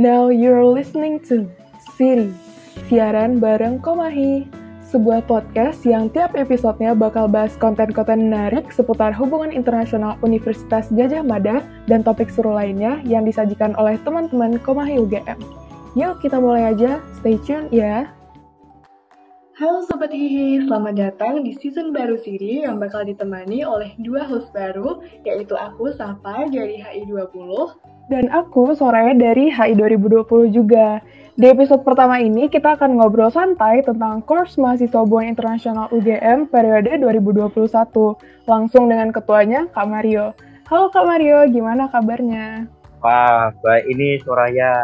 Now 0.00 0.32
you're 0.32 0.64
listening 0.64 1.20
to 1.28 1.44
Siri, 1.92 2.32
siaran 2.88 3.36
bareng 3.36 3.84
Komahi, 3.84 4.48
sebuah 4.88 5.28
podcast 5.28 5.84
yang 5.84 6.08
tiap 6.08 6.32
episodenya 6.32 6.96
bakal 6.96 7.28
bahas 7.28 7.52
konten-konten 7.60 8.32
menarik 8.32 8.72
seputar 8.72 9.12
hubungan 9.12 9.52
internasional 9.52 10.16
Universitas 10.24 10.88
Gajah 10.88 11.20
Mada 11.20 11.60
dan 11.84 12.00
topik 12.00 12.32
seru 12.32 12.56
lainnya 12.56 13.04
yang 13.04 13.28
disajikan 13.28 13.76
oleh 13.76 14.00
teman-teman 14.00 14.56
Komahi 14.64 14.96
UGM. 15.04 15.36
Yuk 15.92 16.24
kita 16.24 16.40
mulai 16.40 16.72
aja, 16.72 16.96
stay 17.20 17.36
tune 17.44 17.68
ya! 17.68 18.08
Halo 19.60 19.84
Sobat 19.84 20.08
Hihi, 20.16 20.64
selamat 20.64 20.96
datang 20.96 21.44
di 21.44 21.52
season 21.52 21.92
baru 21.92 22.16
Siri 22.16 22.64
yang 22.64 22.80
bakal 22.80 23.04
ditemani 23.04 23.68
oleh 23.68 23.92
dua 24.00 24.24
host 24.24 24.48
baru, 24.56 25.04
yaitu 25.28 25.52
aku, 25.52 25.92
Safa, 25.92 26.48
dari 26.48 26.80
HI20, 26.80 27.36
dan 28.10 28.26
aku, 28.34 28.74
Soraya, 28.74 29.14
dari 29.14 29.54
HI 29.54 29.78
2020 29.78 30.50
juga. 30.50 30.98
Di 31.38 31.46
episode 31.54 31.86
pertama 31.86 32.18
ini, 32.18 32.50
kita 32.50 32.74
akan 32.74 32.98
ngobrol 32.98 33.30
santai 33.30 33.86
tentang 33.86 34.20
course 34.26 34.58
mahasiswa 34.58 35.06
hubungan 35.06 35.32
internasional 35.32 35.86
UGM 35.94 36.50
periode 36.50 36.98
2021, 36.98 37.54
langsung 38.50 38.90
dengan 38.90 39.14
ketuanya, 39.14 39.70
Kak 39.70 39.86
Mario. 39.86 40.34
Halo 40.66 40.90
Kak 40.90 41.06
Mario, 41.06 41.46
gimana 41.48 41.86
kabarnya? 41.86 42.66
Wah, 43.00 43.54
baik 43.62 43.86
ini 43.88 44.18
Soraya. 44.26 44.74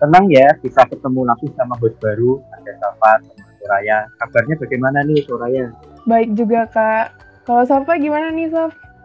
Tenang 0.00 0.26
ya, 0.32 0.48
bisa 0.58 0.82
ketemu 0.88 1.20
langsung 1.28 1.52
sama 1.54 1.78
host 1.78 1.94
baru, 2.00 2.42
ada 2.58 2.72
Safa, 2.80 3.12
Soraya. 3.60 4.08
Kabarnya 4.24 4.56
bagaimana 4.58 4.98
nih 5.06 5.22
Soraya? 5.28 5.70
Baik 6.08 6.32
juga 6.34 6.66
Kak. 6.72 7.06
Kalau 7.44 7.62
Safa 7.68 8.00
gimana 8.00 8.32
nih 8.32 8.50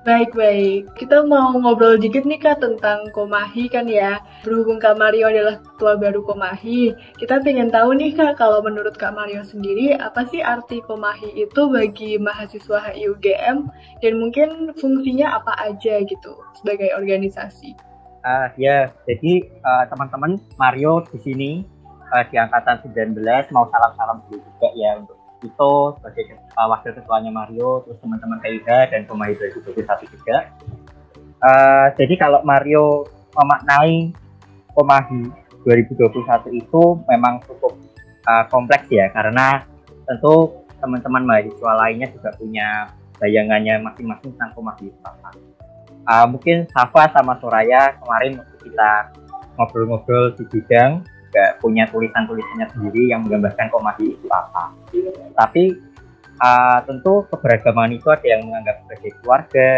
Saf? 0.09 0.17
Baik-baik, 0.17 0.89
kita 0.97 1.21
mau 1.21 1.53
ngobrol 1.53 2.01
dikit 2.01 2.25
nih 2.25 2.41
Kak 2.41 2.65
tentang 2.65 3.13
Komahi 3.13 3.69
kan 3.69 3.85
ya. 3.85 4.17
Berhubung 4.41 4.81
Kak 4.81 4.97
Mario 4.97 5.29
adalah 5.29 5.61
ketua 5.61 6.01
baru 6.01 6.25
Komahi, 6.25 6.97
kita 7.21 7.37
pengen 7.45 7.69
tahu 7.69 7.93
nih 7.93 8.17
Kak, 8.17 8.41
kalau 8.41 8.65
menurut 8.65 8.97
Kak 8.97 9.13
Mario 9.13 9.45
sendiri, 9.45 9.93
apa 10.01 10.25
sih 10.25 10.41
arti 10.41 10.81
Komahi 10.81 11.38
itu 11.38 11.61
bagi 11.69 12.17
mahasiswa 12.17 12.89
HIUGM 12.89 13.69
dan 14.01 14.13
mungkin 14.17 14.73
fungsinya 14.81 15.38
apa 15.38 15.53
aja 15.61 16.01
gitu 16.01 16.41
sebagai 16.57 16.89
organisasi? 16.97 17.77
Uh, 18.25 18.49
ya, 18.57 18.89
jadi 19.05 19.45
uh, 19.61 19.85
teman-teman 19.94 20.41
Mario 20.57 21.05
di 21.13 21.21
sini 21.21 21.51
uh, 22.17 22.25
di 22.33 22.35
angkatan 22.41 22.81
19 22.81 23.13
mau 23.53 23.69
salam-salam 23.69 24.25
dulu 24.25 24.41
juga 24.41 24.73
ya 24.73 24.97
untuk 24.97 25.19
itu 25.39 25.71
sebagai 25.99 26.23
uh, 26.59 26.67
wakil 26.67 26.91
ketuanya 26.95 27.31
Mario 27.31 27.83
terus 27.87 27.97
teman-teman 28.03 28.39
Kaida 28.43 28.91
dan 28.91 29.07
pemain 29.07 29.31
2021 29.31 30.13
juga. 30.15 30.37
Uh, 31.39 31.87
jadi 31.95 32.13
kalau 32.19 32.43
Mario 32.43 33.07
memaknai 33.31 34.11
Komahi 34.75 35.31
2021 35.63 36.59
itu 36.59 36.83
memang 37.07 37.39
cukup 37.47 37.75
uh, 38.27 38.45
kompleks 38.51 38.87
ya 38.91 39.07
karena 39.11 39.63
tentu 40.07 40.65
teman-teman 40.79 41.23
mahasiswa 41.27 41.71
lainnya 41.75 42.07
juga 42.11 42.31
punya 42.35 42.91
bayangannya 43.19 43.83
masing-masing 43.83 44.35
tentang 44.35 44.51
Komahi 44.55 44.87
apa 45.03 45.29
uh, 46.07 46.25
mungkin 46.29 46.65
Safa 46.71 47.11
sama 47.11 47.37
Soraya 47.43 47.95
kemarin 47.99 48.39
waktu 48.39 48.57
kita 48.65 48.91
ngobrol-ngobrol 49.59 50.33
di 50.39 50.43
bidang 50.47 51.03
juga 51.30 51.61
punya 51.61 51.85
tulisan-tulisannya 51.94 52.73
sendiri 52.73 53.13
yang 53.13 53.22
menggambarkan 53.22 53.69
Komahi 53.69 54.17
itu 54.17 54.27
apa. 54.33 54.73
Tapi 55.38 55.77
uh, 56.41 56.81
tentu 56.89 57.30
keberagaman 57.30 57.94
itu 57.94 58.09
ada 58.09 58.25
yang 58.25 58.49
menganggap 58.49 58.81
sebagai 58.81 59.13
keluarga 59.22 59.69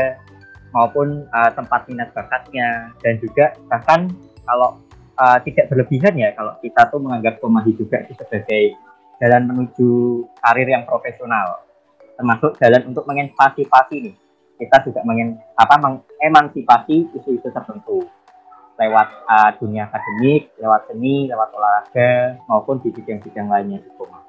maupun 0.72 1.28
uh, 1.28 1.52
tempat 1.52 1.92
minat 1.92 2.16
bakatnya. 2.16 2.96
Dan 3.04 3.20
juga 3.20 3.52
bahkan 3.68 4.08
kalau 4.48 4.80
uh, 5.20 5.38
tidak 5.44 5.68
berlebihan 5.68 6.16
ya 6.16 6.32
kalau 6.40 6.56
kita 6.64 6.88
tuh 6.88 7.04
menganggap 7.04 7.44
Komahi 7.44 7.76
juga 7.76 8.00
itu 8.08 8.16
sebagai 8.16 8.80
jalan 9.20 9.52
menuju 9.52 10.24
karir 10.40 10.72
yang 10.72 10.88
profesional. 10.88 11.68
Termasuk 12.16 12.56
jalan 12.64 12.96
untuk 12.96 13.04
mengekspansi 13.04 13.68
nih. 13.92 14.16
Kita 14.56 14.88
juga 14.88 15.04
mengen 15.04 15.36
apa 15.60 15.76
mengemansipasi 15.76 17.12
isu-isu 17.18 17.50
tertentu 17.52 18.08
lewat 18.80 19.08
uh, 19.28 19.52
dunia 19.60 19.88
akademik, 19.90 20.52
lewat 20.58 20.88
seni, 20.90 21.28
lewat 21.28 21.50
olahraga 21.54 22.40
maupun 22.48 22.80
di 22.82 22.90
bidang-bidang 22.92 23.48
lainnya 23.52 23.80
di. 23.84 24.28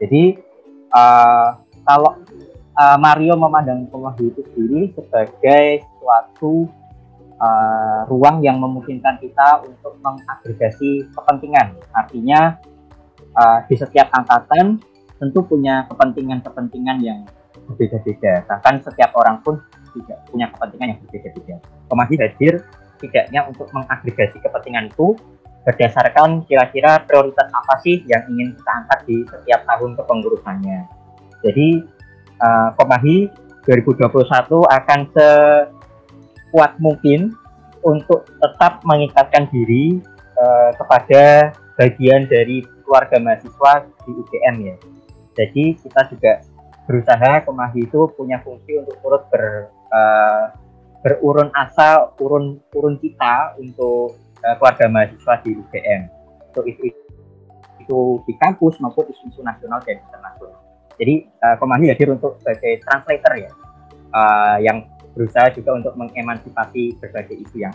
Jadi 0.00 0.38
uh, 0.94 1.60
kalau 1.84 2.16
uh, 2.76 2.98
Mario 3.00 3.34
memandang 3.36 3.88
Komahi 3.88 4.32
itu 4.32 4.40
sendiri 4.52 4.92
sebagai 4.96 5.84
suatu 6.00 6.68
uh, 7.40 8.00
ruang 8.06 8.44
yang 8.44 8.60
memungkinkan 8.60 9.18
kita 9.20 9.64
untuk 9.64 9.96
mengagregasi 10.00 11.08
kepentingan. 11.12 11.76
Artinya 11.92 12.60
uh, 13.34 13.58
di 13.66 13.74
setiap 13.76 14.08
angkatan 14.14 14.80
tentu 15.20 15.44
punya 15.44 15.84
kepentingan-kepentingan 15.92 16.98
yang 17.04 17.20
berbeda-beda. 17.68 18.48
Bahkan 18.48 18.74
setiap 18.88 19.12
orang 19.20 19.44
pun 19.44 19.60
juga 19.92 20.22
punya 20.30 20.48
kepentingan 20.48 20.96
yang 20.96 21.00
berbeda-beda. 21.04 21.56
Komahi 21.90 22.14
hadir 22.16 22.54
setidaknya 23.00 23.48
untuk 23.48 23.72
mengagregasi 23.72 24.36
kepentingan 24.44 24.92
itu 24.92 25.16
berdasarkan 25.64 26.44
kira-kira 26.44 27.00
prioritas 27.08 27.48
apa 27.48 27.80
sih 27.80 28.04
yang 28.04 28.20
ingin 28.28 28.52
kita 28.52 28.70
angkat 28.84 29.00
di 29.08 29.16
setiap 29.24 29.60
tahun 29.64 29.96
kepengurusannya. 29.96 30.78
Jadi 31.40 31.68
uh, 32.40 32.68
Komahi 32.76 33.28
2021 33.64 34.08
akan 34.68 35.00
sekuat 35.12 36.76
mungkin 36.80 37.32
untuk 37.80 38.28
tetap 38.40 38.84
mengikatkan 38.84 39.48
diri 39.48 40.00
uh, 40.36 40.72
kepada 40.76 41.52
bagian 41.80 42.28
dari 42.28 42.64
keluarga 42.84 43.16
mahasiswa 43.20 43.88
di 44.04 44.10
UGM 44.12 44.56
ya. 44.64 44.76
Jadi 45.36 45.64
kita 45.80 46.00
juga 46.12 46.32
berusaha 46.84 47.44
Komahi 47.44 47.84
itu 47.84 48.00
punya 48.16 48.40
fungsi 48.44 48.80
untuk 48.80 48.96
turut 49.00 49.22
ber 49.28 49.72
uh, 49.92 50.56
berurun 51.00 51.48
asa 51.56 52.12
urun 52.20 52.60
urun 52.76 52.96
kita 53.00 53.56
untuk 53.56 54.20
uh, 54.44 54.54
keluarga 54.60 54.86
mahasiswa 54.88 55.34
di 55.40 55.56
UGM 55.56 56.02
untuk 56.50 56.64
itu, 56.66 56.92
itu 57.80 58.00
di 58.28 58.34
kampus 58.36 58.76
maupun 58.82 59.08
isu-isu 59.08 59.40
nasional 59.40 59.80
dan 59.86 60.02
internasional. 60.02 60.60
Jadi 61.00 61.24
uh, 61.40 61.56
Komahi 61.56 61.88
hadir 61.88 62.12
untuk 62.12 62.36
sebagai 62.44 62.84
translator 62.84 63.32
ya 63.40 63.50
uh, 64.12 64.58
yang 64.60 64.84
berusaha 65.16 65.48
juga 65.56 65.80
untuk 65.80 65.96
mengemansipasi 65.96 67.00
berbagai 67.00 67.40
isu 67.48 67.64
yang 67.64 67.74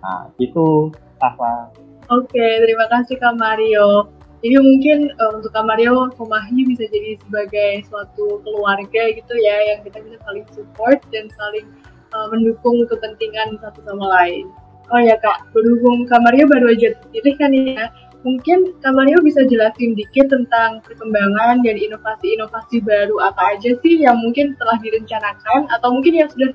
Nah, 0.00 0.32
itu 0.40 0.88
apa? 1.20 1.68
Oke, 2.10 2.46
terima 2.64 2.88
kasih 2.90 3.20
Kak 3.20 3.36
Mario. 3.36 4.10
Ini 4.40 4.56
mungkin 4.56 5.12
uh, 5.20 5.36
untuk 5.36 5.52
Kak 5.52 5.68
Mario, 5.68 6.08
Komahi 6.16 6.64
bisa 6.64 6.88
jadi 6.88 7.20
sebagai 7.20 7.84
suatu 7.86 8.40
keluarga 8.40 9.02
gitu 9.12 9.34
ya, 9.36 9.56
yang 9.68 9.84
kita 9.84 10.00
bisa 10.00 10.16
saling 10.24 10.46
support 10.56 10.98
dan 11.12 11.28
saling 11.36 11.68
uh, 12.14 12.26
mendukung 12.30 12.84
kepentingan 12.86 13.58
satu 13.62 13.80
sama 13.86 14.06
lain. 14.20 14.46
Oh 14.90 14.98
ya 14.98 15.14
kak, 15.22 15.46
berhubung 15.54 16.06
Mario 16.10 16.50
baru 16.50 16.74
aja 16.74 16.90
terpilih 16.98 17.34
kan 17.38 17.54
ya, 17.54 17.86
mungkin 18.26 18.74
Mario 18.82 19.22
bisa 19.22 19.46
jelasin 19.46 19.94
dikit 19.94 20.28
tentang 20.28 20.82
perkembangan 20.82 21.62
dan 21.62 21.76
inovasi-inovasi 21.78 22.82
baru 22.82 23.22
apa 23.22 23.56
aja 23.56 23.70
sih 23.80 24.02
yang 24.02 24.18
mungkin 24.18 24.58
telah 24.58 24.76
direncanakan 24.82 25.70
atau 25.70 25.88
mungkin 25.94 26.18
yang 26.18 26.28
sudah 26.34 26.50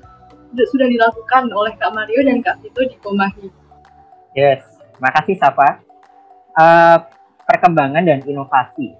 sudah 0.52 0.86
dilakukan 0.88 1.50
oleh 1.52 1.74
Kak 1.76 1.92
Mario 1.92 2.20
dan 2.24 2.38
Kak 2.40 2.62
Vito 2.62 2.80
di 2.86 2.96
Komahi. 3.02 3.48
Yes, 4.36 4.62
makasih 5.00 5.36
Safa. 5.40 5.80
Uh, 6.56 6.96
perkembangan 7.44 8.04
dan 8.04 8.20
inovasi. 8.24 8.96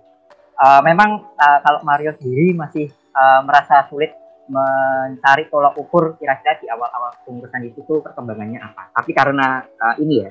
Uh, 0.56 0.80
memang 0.84 1.24
uh, 1.36 1.58
kalau 1.60 1.80
Mario 1.84 2.12
sendiri 2.16 2.52
masih 2.56 2.88
uh, 3.12 3.40
merasa 3.44 3.84
sulit 3.88 4.12
mencari 4.46 5.50
tolak 5.50 5.74
ukur 5.74 6.14
kira-kira 6.18 6.58
di 6.62 6.66
awal-awal 6.70 7.14
pengurusan 7.26 7.66
itu 7.66 7.82
tuh 7.82 8.02
perkembangannya 8.02 8.62
apa. 8.62 8.94
Tapi 8.94 9.10
karena 9.10 9.66
uh, 9.66 9.94
ini 9.98 10.22
ya, 10.22 10.30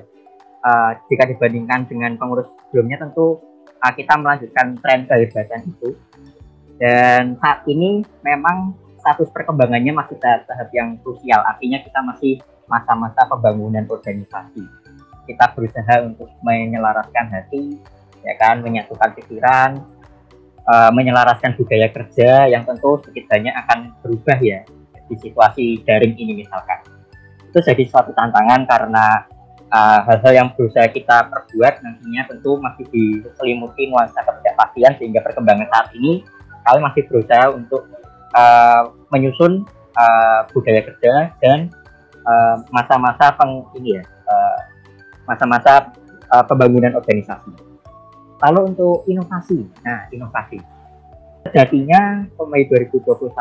uh, 0.64 0.92
jika 1.08 1.28
dibandingkan 1.28 1.84
dengan 1.88 2.16
pengurus 2.16 2.48
sebelumnya 2.68 3.00
tentu 3.04 3.40
uh, 3.80 3.92
kita 3.92 4.16
melanjutkan 4.16 4.76
tren 4.80 5.04
kehebatan 5.04 5.60
itu. 5.68 5.96
Dan 6.76 7.40
saat 7.40 7.64
ini 7.64 8.04
memang 8.20 8.76
status 9.00 9.32
perkembangannya 9.32 9.96
masih 9.96 10.18
tahap, 10.20 10.68
yang 10.74 11.00
krusial. 11.00 11.40
Artinya 11.46 11.80
kita 11.80 12.04
masih 12.04 12.42
masa-masa 12.68 13.24
pembangunan 13.30 13.86
organisasi. 13.86 14.60
Kita 15.24 15.56
berusaha 15.56 16.04
untuk 16.04 16.28
menyelaraskan 16.42 17.26
hati, 17.32 17.80
ya 18.26 18.34
kan, 18.36 18.60
menyatukan 18.60 19.14
pikiran, 19.14 19.78
uh, 20.66 20.90
menyelaraskan 20.92 21.54
budaya 21.54 21.88
kerja 21.90 22.50
yang 22.50 22.66
tentu 22.66 23.00
sedikit 23.06 23.38
akan 23.38 23.94
berubah 24.02 24.38
ya 24.42 24.62
di 25.06 25.16
situasi 25.18 25.86
daring 25.86 26.18
ini 26.18 26.42
misalkan. 26.42 26.82
Itu 27.50 27.62
jadi 27.62 27.82
suatu 27.86 28.10
tantangan 28.12 28.66
karena 28.66 29.24
uh, 29.70 30.00
hal-hal 30.06 30.32
yang 30.34 30.48
berusaha 30.54 30.86
kita 30.90 31.30
perbuat 31.30 31.82
nantinya 31.82 32.22
tentu 32.28 32.58
masih 32.58 32.84
diselimuti 32.90 33.88
nuansa 33.90 34.22
ketidakpastian 34.22 34.92
sehingga 34.98 35.20
perkembangan 35.22 35.66
saat 35.70 35.88
ini 35.94 36.26
kami 36.66 36.78
masih 36.82 37.02
berusaha 37.06 37.54
untuk 37.54 37.86
uh, 38.34 38.90
menyusun 39.14 39.62
uh, 39.94 40.40
budaya 40.50 40.82
kerja 40.82 41.30
dan 41.38 41.70
masa-masa 42.74 43.30
uh, 43.30 43.34
peng 43.38 43.62
ini 43.78 43.94
ya 43.94 44.02
uh, 44.26 44.58
masa-masa 45.30 45.94
uh, 46.34 46.42
pembangunan 46.42 46.94
organisasi. 46.98 47.65
Lalu 48.36 48.60
untuk 48.76 49.08
inovasi, 49.08 49.64
nah 49.80 50.04
inovasi. 50.12 50.60
Sejatinya 51.48 52.26
Komai 52.36 52.68
2021 52.68 53.32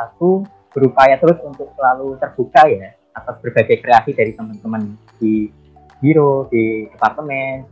berupaya 0.72 1.16
terus 1.20 1.40
untuk 1.44 1.72
selalu 1.76 2.16
terbuka 2.20 2.68
ya 2.68 2.94
atas 3.16 3.36
berbagai 3.40 3.80
kreasi 3.80 4.12
dari 4.12 4.36
teman-teman 4.36 4.96
di 5.18 5.48
biro, 6.04 6.48
di 6.52 6.88
departemen, 6.92 7.64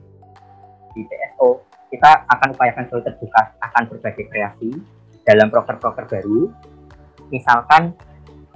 di 0.96 1.04
PSO. 1.04 1.64
Kita 1.92 2.26
akan 2.26 2.58
upayakan 2.58 2.84
selalu 2.90 3.04
terbuka 3.12 3.42
akan 3.60 3.84
berbagai 3.92 4.26
kreasi 4.32 4.72
dalam 5.28 5.52
proker-proker 5.52 6.10
baru. 6.10 6.50
Misalkan 7.30 7.94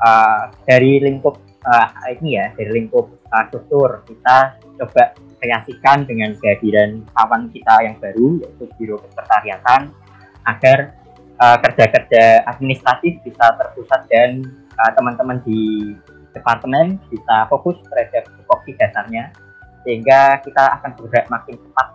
uh, 0.01 0.49
dari 0.65 1.03
lingkup 1.03 1.37
uh, 1.63 1.87
ini 2.17 2.39
ya, 2.39 2.55
dari 2.55 2.71
lingkup 2.83 3.05
uh, 3.29 3.43
struktur 3.51 4.01
kita 4.07 4.57
coba 4.79 5.03
kreasikan 5.37 6.05
dengan 6.05 6.33
kehadiran 6.37 7.05
kawan 7.13 7.49
kita 7.53 7.75
yang 7.85 7.95
baru 8.01 8.41
yaitu 8.41 8.65
Biro 8.77 8.97
Kesekretariatan 9.01 9.93
agar 10.47 10.97
uh, 11.37 11.57
kerja-kerja 11.61 12.47
administratif 12.49 13.21
bisa 13.21 13.45
terpusat 13.57 14.07
dan 14.09 14.41
uh, 14.77 14.91
teman-teman 14.97 15.41
di 15.45 15.93
departemen 16.33 17.01
bisa 17.09 17.49
fokus 17.49 17.77
terhadap 17.89 18.29
tupoksi 18.37 18.77
dasarnya 18.77 19.33
sehingga 19.81 20.41
kita 20.43 20.63
akan 20.81 20.91
bergerak 20.99 21.27
makin 21.31 21.55
cepat 21.57 21.87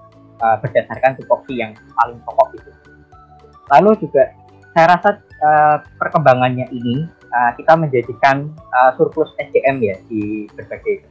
uh, 0.42 0.56
berdasarkan 0.58 1.12
tupoksi 1.20 1.60
yang 1.60 1.72
paling 1.94 2.18
pokok 2.24 2.48
itu. 2.56 2.70
Lalu 3.70 3.90
juga 4.02 4.32
saya 4.72 4.86
rasa 4.96 5.10
uh, 5.20 5.76
perkembangannya 6.00 6.66
ini 6.72 7.04
uh, 7.30 7.52
kita 7.54 7.76
menjadikan 7.76 8.50
uh, 8.72 8.96
surplus 8.96 9.30
SDM 9.36 9.84
ya 9.84 9.96
di 10.08 10.48
berbagai 10.56 11.04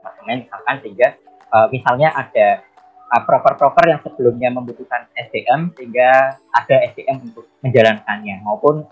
departemen 0.00 0.48
misalkan 0.48 0.76
sehingga 0.80 1.08
uh, 1.54 1.66
misalnya 1.70 2.10
ada 2.10 2.66
uh, 3.14 3.22
proker-proker 3.22 3.84
yang 3.86 4.00
sebelumnya 4.02 4.50
membutuhkan 4.50 5.06
SDM 5.14 5.70
sehingga 5.78 6.34
ada 6.50 6.76
SDM 6.90 7.30
untuk 7.30 7.46
menjalankannya 7.62 8.42
maupun 8.42 8.82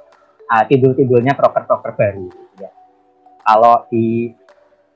uh, 0.47 0.65
timbul-timbulnya 0.71 1.35
proker-proker 1.35 1.93
baru 1.99 2.31
ya. 2.63 2.71
Kalau 3.43 3.91
di 3.91 4.31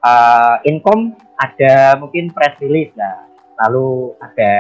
uh, 0.07 0.57
income 0.63 1.19
ada 1.35 1.99
mungkin 1.99 2.31
press 2.31 2.55
release 2.63 2.95
lah 2.95 3.27
lalu 3.67 4.15
ada 4.21 4.53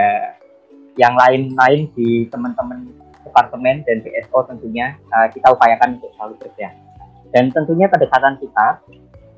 yang 0.97 1.12
lain-lain 1.14 1.93
di 1.93 2.25
teman-teman 2.32 2.88
departemen 3.20 3.85
dan 3.85 4.00
BSO 4.00 4.49
tentunya 4.49 4.97
uh, 5.12 5.29
kita 5.29 5.53
upayakan 5.53 6.00
untuk 6.00 6.11
selalu 6.17 6.35
kerja 6.41 6.73
dan 7.35 7.53
tentunya 7.53 7.87
kedekatan 7.93 8.41
kita 8.41 8.81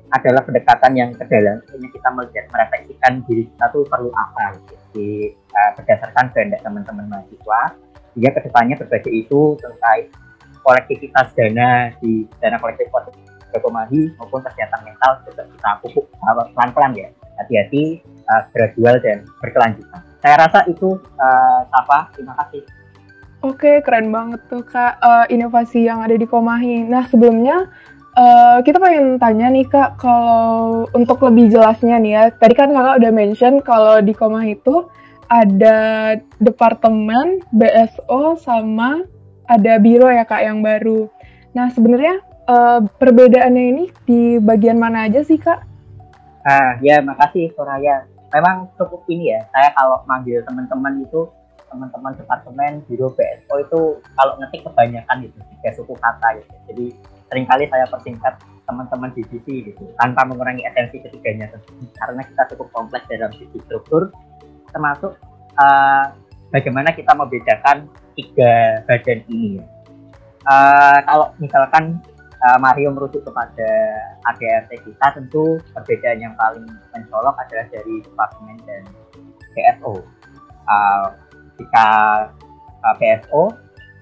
adalah 0.09 0.41
pendekatan 0.41 0.91
yang 0.97 1.09
ke 1.13 1.23
dalam 1.29 1.61
kita 1.69 2.09
melihat 2.13 2.45
merefleksikan 2.49 3.21
diri 3.29 3.45
kita 3.45 3.65
tuh 3.69 3.83
perlu 3.85 4.09
apa 4.13 4.57
gitu, 4.57 4.75
di 4.93 5.07
uh, 5.53 5.71
berdasarkan 5.77 6.33
kehendak 6.33 6.61
teman-teman 6.65 7.05
mahasiswa 7.09 7.61
sehingga 8.13 8.31
ke 8.33 8.39
depannya 8.49 8.75
berbagai 8.77 9.13
itu 9.13 9.55
terkait 9.61 10.09
kolektivitas 10.65 11.29
dana 11.37 11.93
di 12.01 12.25
dana 12.41 12.57
kolektif 12.57 12.89
Komahi 13.57 14.13
maupun 14.21 14.45
kesehatan 14.45 14.85
mental 14.85 15.25
juga 15.25 15.41
kita 15.49 15.69
pupuk 15.81 16.05
pelan-pelan 16.53 16.93
ya. 16.93 17.09
Hati-hati 17.41 18.05
uh, 18.29 18.45
gradual 18.53 19.01
dan 19.01 19.25
berkelanjutan. 19.41 20.05
Saya 20.21 20.35
rasa 20.45 20.69
itu 20.69 21.01
uh, 21.17 21.61
Safa. 21.73 22.13
Terima 22.13 22.37
kasih. 22.45 22.61
Oke, 23.39 23.79
keren 23.81 24.11
banget 24.11 24.43
tuh 24.51 24.61
Kak 24.67 24.99
uh, 24.99 25.25
inovasi 25.31 25.87
yang 25.87 26.03
ada 26.03 26.13
di 26.13 26.27
Komahi. 26.27 26.83
Nah, 26.85 27.07
sebelumnya 27.07 27.71
Uh, 28.19 28.59
kita 28.67 28.83
pengen 28.83 29.15
tanya 29.15 29.47
nih 29.47 29.63
kak, 29.63 29.95
kalau 29.95 30.83
untuk 30.91 31.23
lebih 31.23 31.55
jelasnya 31.55 31.95
nih 32.03 32.11
ya, 32.19 32.23
tadi 32.35 32.51
kan 32.51 32.75
kakak 32.75 32.99
udah 32.99 33.11
mention 33.15 33.63
kalau 33.63 34.03
di 34.03 34.11
Komah 34.11 34.43
itu 34.43 34.91
ada 35.31 35.77
departemen, 36.35 37.47
BSO, 37.55 38.35
sama 38.43 39.07
ada 39.47 39.79
biro 39.79 40.11
ya 40.11 40.27
kak 40.27 40.43
yang 40.43 40.59
baru. 40.59 41.07
Nah 41.55 41.71
sebenarnya 41.71 42.19
uh, 42.43 42.83
perbedaannya 42.99 43.63
ini 43.71 43.83
di 44.03 44.35
bagian 44.35 44.83
mana 44.83 45.07
aja 45.07 45.23
sih 45.23 45.39
kak? 45.39 45.63
Ah 46.43 46.75
ya 46.83 46.99
makasih 46.99 47.55
Soraya. 47.55 48.03
Memang 48.35 48.67
cukup 48.75 49.07
ini 49.07 49.31
ya, 49.31 49.47
saya 49.55 49.71
kalau 49.79 50.03
manggil 50.03 50.43
teman-teman 50.43 51.07
itu 51.07 51.23
teman-teman 51.71 52.19
departemen, 52.19 52.83
biro, 52.83 53.15
BSO 53.15 53.55
itu 53.63 53.81
kalau 54.03 54.33
ngetik 54.43 54.67
kebanyakan 54.67 55.23
gitu, 55.23 55.39
tiga 55.55 55.71
suku 55.71 55.95
kata 55.95 56.35
gitu. 56.35 56.53
Jadi 56.67 56.87
sering 57.29 57.45
kali 57.45 57.69
saya 57.69 57.85
persingkat 57.87 58.41
teman-teman 58.69 59.09
di 59.17 59.25
sisi 59.33 59.65
gitu 59.65 59.83
tanpa 59.97 60.25
mengurangi 60.29 60.61
esensi 60.65 61.01
ketiganya 61.01 61.49
karena 61.97 62.21
kita 62.21 62.43
cukup 62.53 62.69
kompleks 62.69 63.09
dalam 63.09 63.33
sisi 63.33 63.57
struktur 63.65 64.13
termasuk 64.69 65.17
uh, 65.57 66.13
bagaimana 66.53 66.93
kita 66.93 67.13
membedakan 67.17 67.89
tiga 68.13 68.83
badan 68.85 69.19
ini. 69.29 69.61
Uh, 70.45 70.97
kalau 71.05 71.33
misalkan 71.41 71.99
uh, 72.45 72.57
Mario 72.61 72.93
merujuk 72.95 73.21
kepada 73.25 73.69
ADRT 74.29 74.71
kita 74.87 75.07
tentu 75.19 75.59
perbedaan 75.75 76.19
yang 76.21 76.33
paling 76.39 76.65
mencolok 76.95 77.35
adalah 77.37 77.65
dari 77.69 78.01
departemen 78.05 78.57
dan 78.63 78.83
PSO 79.53 79.99
uh, 80.69 81.07
jika 81.59 81.87
uh, 82.85 82.95
PSO 82.97 83.51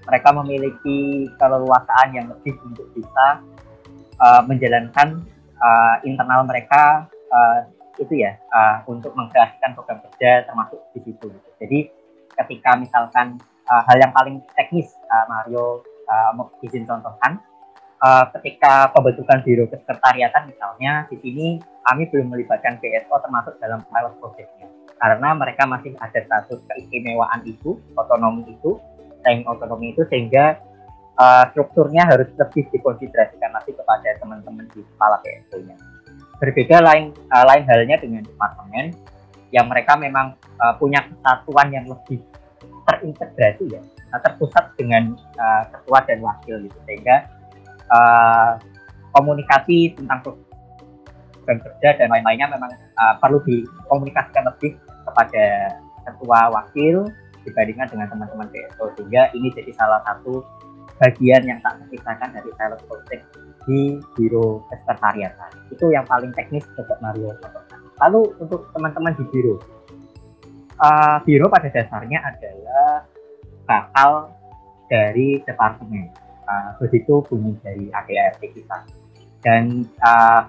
mereka 0.08 0.32
memiliki 0.32 1.28
keleluasaan 1.36 2.16
yang 2.16 2.26
lebih 2.32 2.56
untuk 2.64 2.88
bisa 2.96 3.44
uh, 4.18 4.42
menjalankan 4.48 5.20
uh, 5.60 5.96
internal 6.08 6.48
mereka 6.48 7.06
uh, 7.28 7.68
itu 8.00 8.24
ya 8.24 8.40
uh, 8.48 8.80
untuk 8.88 9.12
mengkreasikan 9.12 9.76
program 9.76 10.00
kerja 10.08 10.48
termasuk 10.48 10.80
di 10.96 11.04
situ. 11.04 11.28
Jadi 11.60 11.78
ketika 12.40 12.78
misalkan 12.80 13.36
uh, 13.68 13.82
hal 13.84 13.96
yang 14.00 14.14
paling 14.16 14.40
teknis 14.56 14.88
uh, 15.12 15.26
Mario 15.28 15.84
uh, 16.08 16.64
izin 16.64 16.88
contohkan, 16.88 17.42
uh, 18.00 18.24
ketika 18.38 18.88
pembentukan 18.96 19.44
biro 19.44 19.68
kesekretariatan 19.68 20.48
misalnya 20.48 21.04
di 21.12 21.16
sini 21.20 21.46
kami 21.84 22.08
belum 22.08 22.32
melibatkan 22.32 22.80
BSO 22.80 23.18
termasuk 23.20 23.60
dalam 23.60 23.84
pilot 23.90 24.14
projectnya 24.22 24.68
karena 24.98 25.30
mereka 25.38 25.62
masih 25.64 25.94
ada 26.02 26.18
status 26.26 26.58
keistimewaan 26.66 27.46
itu, 27.46 27.78
otonomi 27.94 28.50
itu, 28.50 28.82
time 29.24 29.42
otonomi 29.46 29.94
itu 29.94 30.02
sehingga 30.08 30.58
uh, 31.18 31.44
strukturnya 31.52 32.06
harus 32.06 32.30
lebih 32.38 32.70
dikonsiderasikan 32.70 33.50
nanti 33.52 33.74
kepada 33.74 34.14
teman-teman 34.22 34.64
di 34.72 34.80
kepala 34.94 35.18
PSO-nya. 35.22 35.76
Berbeda 36.38 36.76
lain 36.82 37.10
uh, 37.34 37.44
lain 37.44 37.64
halnya 37.66 37.96
dengan 37.98 38.22
departemen 38.22 38.94
yang 39.50 39.66
mereka 39.66 39.98
memang 39.98 40.38
uh, 40.60 40.74
punya 40.78 41.02
kesatuan 41.02 41.68
yang 41.74 41.86
lebih 41.88 42.22
terintegrasi 42.88 43.64
ya, 43.68 43.82
terpusat 44.22 44.72
dengan 44.78 45.16
uh, 45.36 45.62
ketua 45.68 45.98
dan 46.08 46.18
wakil 46.24 46.56
gitu 46.64 46.78
sehingga 46.88 47.28
uh, 47.92 48.56
komunikasi 49.12 49.96
tentang 49.96 50.20
program 50.24 51.58
kerja 51.64 51.96
dan 51.96 52.08
lain-lainnya 52.12 52.48
memang 52.52 52.70
uh, 52.96 53.14
perlu 53.20 53.40
dikomunikasikan 53.44 54.44
lebih 54.52 54.76
kepada 55.08 55.44
ketua 56.04 56.40
wakil 56.52 57.08
dibandingkan 57.48 57.88
dengan 57.88 58.06
teman-teman 58.12 58.48
PSO 58.52 58.84
sehingga 58.94 59.32
ini 59.32 59.48
jadi 59.56 59.72
salah 59.72 60.04
satu 60.04 60.44
bagian 60.98 61.42
yang 61.46 61.58
tak 61.64 61.80
terpisahkan 61.84 62.28
dari 62.36 62.50
sales 62.58 62.82
project 62.84 63.22
di 63.64 64.00
biro 64.16 64.64
kesekretariatan 64.68 65.50
itu 65.72 65.84
yang 65.92 66.04
paling 66.04 66.32
teknis 66.36 66.64
untuk 66.76 66.98
Mario. 67.00 67.32
Contohkan 67.40 67.78
lalu 67.98 68.22
untuk 68.38 68.68
teman-teman 68.72 69.12
di 69.16 69.24
biro. 69.32 69.56
Uh, 70.78 71.18
biro 71.26 71.50
pada 71.50 71.66
dasarnya 71.72 72.22
adalah 72.22 73.02
bakal 73.66 74.30
dari 74.86 75.42
departemen. 75.42 76.08
Uh, 76.48 76.72
begitu 76.80 77.20
bunyi 77.28 77.52
dari 77.60 77.92
ADART 77.92 78.40
kita 78.40 78.88
dan 79.44 79.84
uh, 80.00 80.48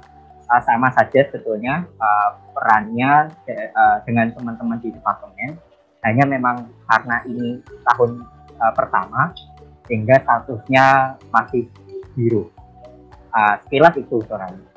sama 0.66 0.90
saja 0.96 1.28
sebetulnya 1.30 1.86
uh, 2.02 2.30
perannya 2.56 3.30
uh, 3.76 3.98
dengan 4.08 4.34
teman-teman 4.34 4.80
di 4.82 4.90
departemen 4.96 5.60
hanya 6.04 6.24
memang 6.26 6.68
karena 6.88 7.18
ini 7.28 7.60
tahun 7.94 8.24
uh, 8.60 8.74
pertama 8.76 9.36
sehingga 9.90 10.22
statusnya 10.22 11.18
masih 11.34 11.66
biru 12.14 12.48
uh, 13.36 13.56
sekilas 13.66 13.96
itu 13.98 14.22
suaranya 14.28 14.70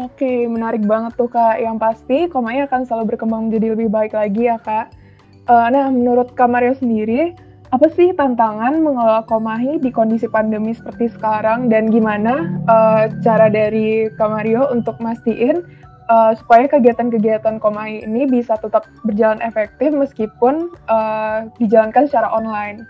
Oke, 0.00 0.48
menarik 0.48 0.80
banget 0.88 1.12
tuh 1.12 1.28
Kak. 1.28 1.60
Yang 1.60 1.76
pasti 1.76 2.18
Komai 2.32 2.64
akan 2.64 2.88
selalu 2.88 3.12
berkembang 3.12 3.52
menjadi 3.52 3.76
lebih 3.76 3.92
baik 3.92 4.16
lagi 4.16 4.48
ya 4.48 4.56
Kak. 4.56 4.96
Uh, 5.44 5.68
nah, 5.68 5.92
menurut 5.92 6.32
Kak 6.32 6.48
Mario 6.48 6.72
sendiri, 6.72 7.36
apa 7.70 7.86
sih 7.94 8.10
tantangan 8.16 8.82
mengelola 8.82 9.22
Komahi 9.30 9.78
di 9.78 9.94
kondisi 9.94 10.26
pandemi 10.26 10.74
seperti 10.74 11.06
sekarang 11.14 11.70
dan 11.70 11.86
gimana 11.86 12.58
uh, 12.66 13.12
cara 13.22 13.46
dari 13.46 14.10
Kak 14.18 14.30
Mario 14.30 14.66
untuk 14.74 14.98
mastiin 14.98 15.62
uh, 16.10 16.32
supaya 16.34 16.66
kegiatan-kegiatan 16.66 17.62
Komai 17.62 18.02
ini 18.02 18.26
bisa 18.26 18.58
tetap 18.58 18.90
berjalan 19.06 19.38
efektif 19.46 19.94
meskipun 19.94 20.74
uh, 20.90 21.46
dijalankan 21.62 22.10
secara 22.10 22.34
online. 22.34 22.82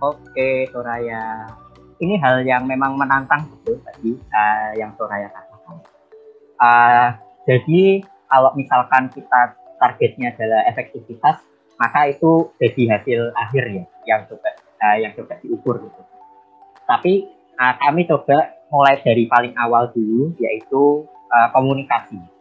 Oke, 0.00 0.64
Soraya. 0.72 1.52
Ini 1.98 2.14
hal 2.22 2.46
yang 2.46 2.64
memang 2.64 2.96
menantang 2.96 3.50
betul 3.52 3.76
tadi 3.84 4.16
uh, 4.32 4.70
yang 4.80 4.96
Soraya 4.96 5.28
katakan. 5.28 5.76
Uh, 6.58 7.08
jadi 7.44 8.02
kalau 8.26 8.50
misalkan 8.56 9.12
kita 9.12 9.58
targetnya 9.78 10.34
adalah 10.34 10.66
efektivitas, 10.70 11.42
maka 11.78 12.10
itu 12.10 12.50
jadi 12.58 12.98
hasil 12.98 13.20
akhir 13.34 13.64
ya 13.70 13.84
yang 14.06 14.20
coba 14.26 14.50
uh, 14.82 14.96
yang 14.98 15.12
coba 15.14 15.38
diukur 15.42 15.78
gitu. 15.82 16.02
Tapi 16.86 17.30
uh, 17.58 17.74
kami 17.78 18.06
coba 18.06 18.58
mulai 18.68 19.00
dari 19.00 19.24
paling 19.26 19.54
awal 19.58 19.90
dulu 19.90 20.34
yaitu 20.38 21.06
uh, 21.30 21.48
komunikasi. 21.54 22.37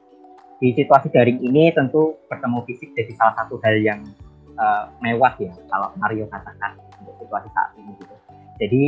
Di 0.57 0.73
situasi 0.73 1.13
daring 1.13 1.39
ini 1.45 1.69
tentu 1.69 2.17
bertemu 2.25 2.65
fisik 2.65 2.89
jadi 2.97 3.13
salah 3.13 3.35
satu 3.37 3.61
hal 3.61 3.77
yang 3.77 4.01
uh, 4.57 4.89
mewah 5.05 5.33
ya 5.37 5.53
kalau 5.69 5.93
Mario 6.01 6.25
katakan 6.27 6.81
untuk 7.01 7.15
situasi 7.21 7.49
saat 7.53 7.71
ini 7.77 7.93
gitu. 8.01 8.15
Jadi 8.57 8.83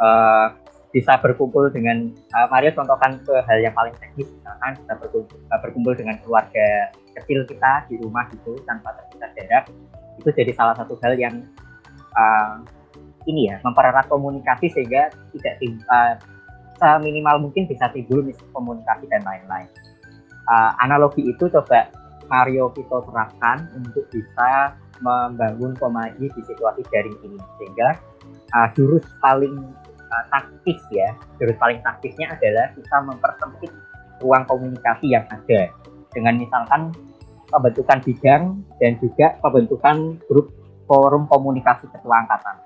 uh, 0.00 0.48
bisa 0.94 1.18
berkumpul 1.18 1.74
dengan 1.74 2.08
uh, 2.32 2.46
Mario 2.48 2.70
contohkan 2.72 3.18
ke 3.20 3.34
hal 3.44 3.58
yang 3.58 3.74
paling 3.74 3.92
teknis 3.98 4.30
misalkan 4.30 4.78
bisa 4.78 4.92
berkumpul, 4.96 5.36
uh, 5.50 5.60
berkumpul 5.60 5.92
dengan 5.98 6.16
keluarga 6.22 6.94
kecil 7.18 7.42
kita 7.50 7.84
di 7.90 7.98
rumah 7.98 8.30
gitu 8.30 8.54
tanpa 8.64 8.94
terpisah 8.96 9.30
jarak 9.34 9.64
itu 10.22 10.28
jadi 10.30 10.52
salah 10.54 10.78
satu 10.78 10.94
hal 11.02 11.18
yang 11.18 11.42
uh, 12.14 12.62
ini 13.26 13.50
ya 13.50 13.58
mempererat 13.66 14.06
komunikasi 14.06 14.70
sehingga 14.70 15.10
tidak 15.34 15.54
uh, 15.90 16.14
seminimal 16.78 17.42
mungkin 17.48 17.66
bisa 17.66 17.90
timbul 17.90 18.22
miskomunikasi 18.22 19.10
dan 19.10 19.22
lain-lain. 19.26 19.70
Uh, 20.44 20.70
analogi 20.84 21.24
itu 21.24 21.48
coba 21.48 21.88
Mario 22.28 22.72
kita 22.72 23.00
terapkan 23.04 23.68
untuk 23.76 24.04
bisa 24.12 24.76
membangun 25.00 25.74
komadi 25.76 26.30
di 26.30 26.40
situasi 26.44 26.84
daring 26.92 27.16
ini 27.26 27.38
sehingga 27.58 27.98
uh, 28.54 28.68
jurus 28.76 29.04
paling 29.18 29.56
uh, 30.08 30.24
taktis 30.30 30.78
ya 30.92 31.16
jurus 31.40 31.56
paling 31.58 31.80
taktisnya 31.82 32.30
adalah 32.32 32.70
kita 32.76 32.96
mempersempit 33.02 33.72
ruang 34.22 34.44
komunikasi 34.46 35.12
yang 35.12 35.26
ada 35.26 35.72
dengan 36.14 36.38
misalkan 36.38 36.94
pembentukan 37.50 37.98
bidang 38.02 38.42
dan 38.78 38.92
juga 39.02 39.36
pembentukan 39.42 40.18
grup 40.30 40.54
forum 40.86 41.26
komunikasi 41.26 41.90
ketua 41.90 42.24
angkatan. 42.24 42.56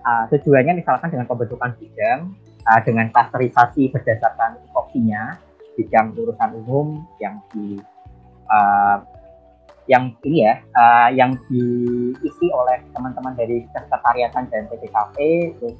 Uh, 0.00 0.24
tujuannya 0.32 0.80
misalkan 0.80 1.12
dengan 1.12 1.28
pembentukan 1.28 1.76
bidang 1.76 2.32
uh, 2.64 2.80
dengan 2.80 3.12
klasterisasi 3.12 3.92
berdasarkan 3.92 4.56
opsinya 4.72 5.36
bidang 5.80 6.12
urusan 6.12 6.50
umum 6.60 7.00
yang 7.16 7.40
di 7.56 7.80
uh, 8.52 9.00
yang 9.88 10.12
ini 10.28 10.44
ya 10.44 10.54
uh, 10.76 11.08
yang 11.08 11.34
diisi 11.48 12.46
oleh 12.52 12.84
teman-teman 12.92 13.32
dari 13.34 13.64
sekretariatan 13.72 14.44
dan 14.52 14.68
PDKP 14.68 15.16
terus 15.56 15.76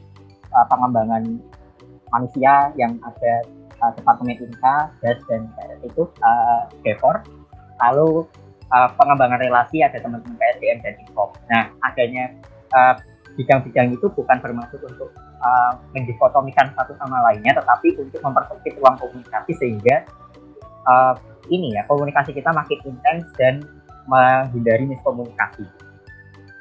uh, 0.56 0.66
pengembangan 0.72 1.38
manusia 2.10 2.72
yang 2.74 2.96
ada 3.04 3.44
uh, 3.84 3.92
departemen 3.94 4.40
Inka, 4.40 4.90
DAS 5.04 5.20
dan 5.28 5.46
itu 5.84 6.08
uh, 6.24 6.66
DEVOR 6.82 7.22
lalu 7.86 8.24
uh, 8.72 8.88
pengembangan 8.96 9.38
relasi 9.38 9.84
ada 9.84 10.00
teman-teman 10.00 10.34
PSDM 10.40 10.78
dan 10.82 10.94
Info. 11.06 11.30
Nah, 11.52 11.70
adanya 11.84 12.34
bidang 12.70 13.19
bidang-bidang 13.40 13.96
itu 13.96 14.06
bukan 14.12 14.36
bermaksud 14.44 14.84
untuk 14.84 15.08
uh, 15.40 15.72
mendikotomikan 15.96 16.68
satu 16.76 16.92
sama 17.00 17.24
lainnya, 17.24 17.56
tetapi 17.56 17.96
untuk 17.96 18.20
mempersempit 18.20 18.76
ruang 18.76 19.00
komunikasi 19.00 19.56
sehingga 19.56 20.04
uh, 20.84 21.16
ini 21.48 21.72
ya 21.72 21.88
komunikasi 21.88 22.36
kita 22.36 22.52
makin 22.52 22.78
intens 22.84 23.24
dan 23.40 23.64
menghindari 24.04 24.84
miskomunikasi. 24.84 25.64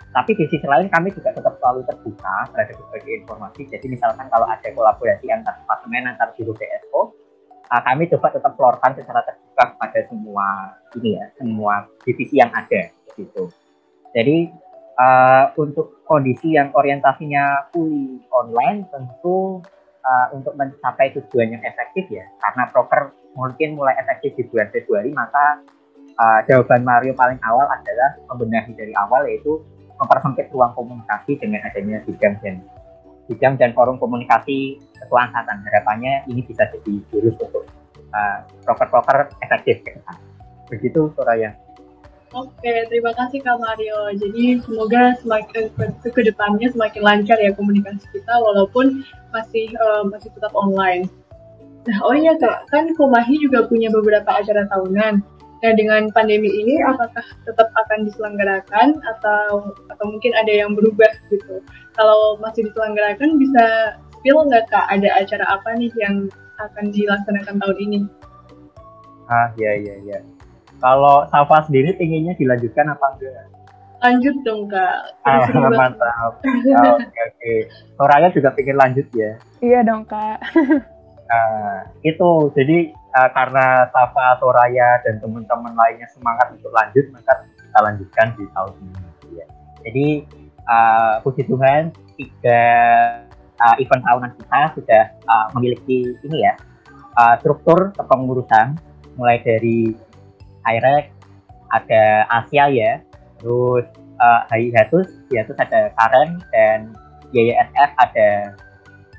Tapi 0.09 0.31
di 0.33 0.45
sisi 0.49 0.65
lain 0.65 0.89
kami 0.89 1.13
juga 1.13 1.35
tetap 1.35 1.59
selalu 1.61 1.85
terbuka 1.85 2.49
terhadap 2.55 2.75
berbagai 2.81 3.13
informasi. 3.21 3.61
Jadi 3.69 3.85
misalkan 3.93 4.25
kalau 4.31 4.49
ada 4.49 4.65
kolaborasi 4.73 5.29
antar 5.29 5.53
departemen, 5.61 6.09
antar 6.09 6.33
biro 6.33 6.57
BSO, 6.57 7.13
uh, 7.69 7.81
kami 7.85 8.09
coba 8.09 8.27
tetap 8.33 8.51
keluarkan 8.57 8.91
secara 8.97 9.21
terbuka 9.23 9.63
kepada 9.77 9.99
semua 10.09 10.47
ini 10.97 11.09
ya 11.15 11.25
semua 11.37 11.73
divisi 12.01 12.41
yang 12.41 12.49
ada 12.51 12.89
gitu 13.13 13.49
jadi 14.11 14.49
uh, 14.99 15.55
untuk 15.55 16.03
kondisi 16.03 16.59
yang 16.59 16.75
orientasinya 16.75 17.71
fully 17.71 18.19
online 18.35 18.85
tentu 18.91 19.63
uh, 20.03 20.27
untuk 20.35 20.53
mencapai 20.59 21.15
tujuan 21.15 21.55
yang 21.55 21.63
efektif 21.63 22.05
ya 22.11 22.27
karena 22.43 22.67
proker 22.69 23.15
mungkin 23.33 23.79
mulai 23.79 23.95
efektif 23.95 24.35
di 24.35 24.43
bulan 24.51 24.67
Februari 24.69 25.15
maka 25.15 25.63
uh, 26.19 26.39
jawaban 26.45 26.83
Mario 26.83 27.15
paling 27.15 27.39
awal 27.47 27.65
adalah 27.71 28.19
membenahi 28.27 28.75
dari 28.75 28.93
awal 28.99 29.23
yaitu 29.25 29.63
mempersempit 29.99 30.47
ruang 30.51 30.71
komunikasi 30.75 31.35
dengan 31.39 31.63
adanya 31.67 31.99
bidang 32.07 32.39
dan 32.39 32.63
bidang 33.29 33.53
dan 33.61 33.71
forum 33.77 34.01
komunikasi 34.01 34.81
ketua 34.97 35.29
angkatan. 35.29 35.61
Harapannya 35.61 36.25
ini 36.31 36.41
bisa 36.41 36.65
jadi 36.71 36.93
jurus 37.13 37.35
untuk 37.37 37.67
uh, 38.15 38.37
proker-proker 38.65 39.29
efektif. 39.45 39.85
Begitu 40.71 41.13
Soraya. 41.13 41.53
Oke, 42.29 42.85
terima 42.93 43.09
kasih 43.17 43.41
Kak 43.41 43.57
Mario. 43.57 44.13
Jadi 44.13 44.61
semoga 44.61 45.17
semakin 45.17 45.73
ke 46.05 46.21
depannya 46.21 46.69
semakin 46.69 47.01
lancar 47.01 47.41
ya 47.41 47.49
komunikasi 47.57 48.05
kita 48.13 48.33
walaupun 48.37 49.01
masih 49.33 49.73
uh, 49.81 50.05
masih 50.05 50.29
tetap 50.37 50.53
online. 50.53 51.09
Nah, 51.89 51.97
oh 52.05 52.13
iya 52.13 52.37
Kak, 52.37 52.69
kan 52.69 52.93
Komahi 52.93 53.33
juga 53.41 53.65
punya 53.65 53.89
beberapa 53.89 54.29
acara 54.29 54.69
tahunan. 54.69 55.25
Nah, 55.59 55.73
dengan 55.73 56.07
pandemi 56.13 56.53
ini 56.53 56.77
apakah 56.85 57.25
tetap 57.49 57.73
akan 57.73 58.05
diselenggarakan 58.05 59.01
atau 59.03 59.73
atau 59.89 60.05
mungkin 60.05 60.31
ada 60.37 60.53
yang 60.53 60.77
berubah 60.77 61.09
gitu? 61.33 61.65
Kalau 61.97 62.37
masih 62.37 62.69
diselenggarakan 62.69 63.41
bisa 63.41 63.97
spill 64.13 64.45
nggak 64.45 64.69
Kak 64.69 64.85
ada 64.85 65.09
acara 65.17 65.49
apa 65.49 65.81
nih 65.81 65.89
yang 65.97 66.29
akan 66.61 66.93
dilaksanakan 66.93 67.57
tahun 67.57 67.77
ini? 67.81 67.99
Ah, 69.25 69.49
iya 69.57 69.81
iya 69.81 69.95
iya. 70.05 70.19
Kalau 70.79 71.27
Safa 71.27 71.67
sendiri 71.67 71.95
inginnya 71.99 72.33
dilanjutkan 72.39 72.87
apa 72.95 73.05
enggak? 73.19 73.45
Lanjut 73.99 74.35
dong 74.47 74.71
kak. 74.71 74.95
Ah, 75.27 75.43
mantap. 75.51 76.07
Ah, 76.07 76.31
oke 76.95 77.03
oke. 77.03 77.53
Soraya 77.99 78.31
juga 78.31 78.55
pengen 78.55 78.79
lanjut 78.79 79.07
ya? 79.11 79.35
Iya 79.59 79.83
dong 79.83 80.07
kak. 80.07 80.39
Nah, 81.29 81.85
itu 82.01 82.29
jadi 82.57 82.89
uh, 83.13 83.29
karena 83.35 83.91
Safa, 83.91 84.39
Soraya 84.39 85.03
dan 85.03 85.19
teman-teman 85.19 85.75
lainnya 85.75 86.07
semangat 86.09 86.49
untuk 86.55 86.71
lanjut, 86.73 87.05
maka 87.11 87.45
kita 87.45 87.79
lanjutkan 87.85 88.27
di 88.39 88.43
tahun 88.55 88.73
ini. 88.81 89.01
Ya. 89.35 89.45
Jadi 89.83 90.07
uh, 90.65 91.13
puji 91.21 91.43
Tuhan 91.45 91.91
tiga 92.17 92.63
uh, 93.59 93.75
event 93.77 94.03
tahunan 94.03 94.31
kita 94.39 94.61
sudah 94.79 95.03
uh, 95.27 95.47
memiliki 95.59 96.15
ini 96.23 96.37
ya 96.49 96.55
uh, 97.19 97.35
struktur 97.43 97.91
kepengurusan 97.93 98.79
mulai 99.19 99.43
dari 99.43 99.93
IREC, 100.67 101.11
ada 101.69 102.25
Asia 102.27 102.65
ya, 102.67 102.91
terus 103.39 103.85
uh, 104.19 104.41
Hiatus, 104.51 105.07
Hiatus 105.31 105.57
ada 105.57 105.93
Karen 105.95 106.41
dan 106.51 106.93
YYSF 107.31 107.91
ada 107.97 108.29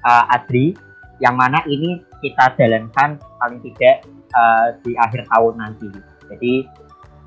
uh, 0.05 0.35
Adri 0.35 0.75
yang 1.21 1.37
mana 1.37 1.61
ini 1.69 2.01
kita 2.21 2.57
jalankan 2.57 3.21
paling 3.41 3.61
tidak 3.65 4.05
uh, 4.37 4.77
di 4.85 4.97
akhir 4.97 5.25
tahun 5.29 5.55
nanti. 5.61 5.89
Jadi 6.29 6.55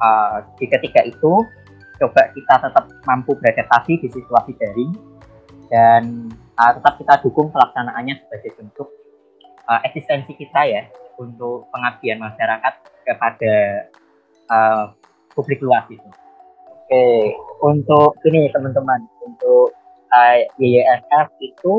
uh, 0.01 0.41
di 0.57 0.65
ketiga 0.69 1.01
itu 1.05 1.41
coba 2.01 2.21
kita 2.33 2.53
tetap 2.59 2.85
mampu 3.05 3.37
beradaptasi 3.37 4.01
di 4.01 4.07
situasi 4.09 4.57
daring 4.57 4.91
dan 5.69 6.29
uh, 6.57 6.71
tetap 6.73 6.93
kita 6.99 7.13
dukung 7.21 7.53
pelaksanaannya 7.53 8.17
sebagai 8.25 8.51
bentuk 8.57 8.89
uh, 9.69 9.79
eksistensi 9.85 10.33
kita 10.35 10.61
ya 10.67 10.83
untuk 11.21 11.69
pengabdian 11.69 12.17
masyarakat 12.17 12.73
kepada 13.05 13.53
uh, 14.53 14.93
publik 15.33 15.57
luas 15.65 15.83
itu. 15.89 16.09
Oke, 16.69 17.05
untuk 17.65 18.13
ini 18.29 18.53
teman-teman, 18.53 19.01
untuk 19.25 19.73
uh, 20.13 20.37
itu 21.41 21.73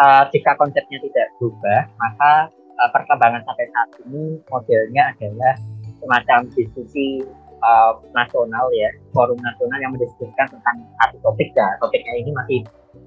uh, 0.00 0.22
jika 0.34 0.58
konsepnya 0.58 0.98
tidak 0.98 1.26
berubah, 1.38 1.86
maka 1.94 2.50
uh, 2.82 2.90
perkembangan 2.90 3.46
sampai 3.46 3.66
saat 3.70 3.88
ini 4.06 4.42
modelnya 4.50 5.14
adalah 5.14 5.54
semacam 6.02 6.38
diskusi 6.52 7.22
uh, 7.62 7.94
nasional 8.12 8.66
ya, 8.74 8.90
forum 9.14 9.38
nasional 9.38 9.78
yang 9.78 9.92
mendiskusikan 9.94 10.50
tentang 10.50 10.76
satu 10.98 11.16
topik 11.22 11.54
ya. 11.54 11.68
Topiknya 11.78 12.14
ini 12.18 12.30
masih 12.34 12.60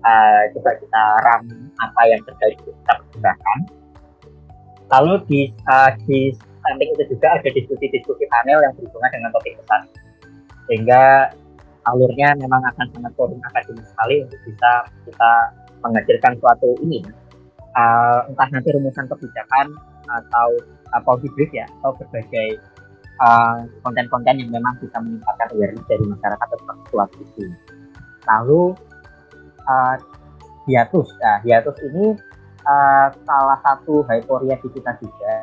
uh, 0.05 0.41
coba 0.55 0.71
kita 0.79 1.03
ram 1.27 1.43
apa 1.83 2.01
yang 2.07 2.21
terjadi 2.23 2.55
kita 2.63 2.93
perkembangkan. 3.03 3.59
Lalu 4.87 5.13
di 5.27 5.41
uh, 5.67 5.91
di 6.07 6.31
samping 6.67 6.91
itu 6.93 7.03
juga 7.15 7.39
ada 7.39 7.49
diskusi-diskusi 7.49 8.23
panel 8.27 8.59
yang 8.61 8.73
berhubungan 8.75 9.11
dengan 9.15 9.29
topik 9.31 9.55
besar. 9.63 9.81
Sehingga 10.67 11.31
alurnya 11.87 12.35
memang 12.35 12.61
akan 12.75 12.85
sangat 12.91 13.11
forum 13.15 13.39
akademis 13.47 13.87
sekali 13.87 14.27
untuk 14.27 14.39
bisa 14.43 14.71
kita 15.07 15.31
menghasilkan 15.79 16.33
suatu 16.43 16.69
ini 16.83 16.99
uh, 17.77 18.27
entah 18.27 18.49
nanti 18.51 18.69
rumusan 18.75 19.07
kebijakan 19.07 19.71
atau 20.07 20.49
uh, 20.91 21.01
policy 21.03 21.47
ya 21.55 21.67
atau 21.79 21.95
berbagai 21.95 22.59
konten-konten 23.81 24.35
uh, 24.37 24.39
yang 24.45 24.51
memang 24.53 24.77
bisa 24.77 24.97
meningkatkan 25.01 25.49
awareness 25.57 25.85
dari 25.89 26.05
masyarakat 26.05 26.47
tentang 26.53 26.79
suatu 26.93 27.17
itu. 27.17 27.45
Lalu 28.29 28.61
uh, 29.65 29.95
hiatus, 30.69 31.07
nah, 31.23 31.39
hiatus 31.41 31.77
ini 31.81 32.13
uh, 32.67 33.07
salah 33.25 33.59
satu 33.65 34.05
hyporia 34.05 34.59
di 34.59 34.69
kita 34.69 34.91
juga 35.01 35.33